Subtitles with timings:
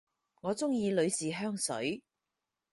[0.41, 2.01] 我鍾意女士香水